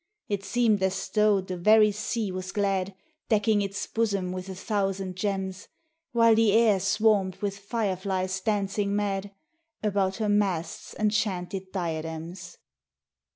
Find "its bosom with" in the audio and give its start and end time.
3.61-4.49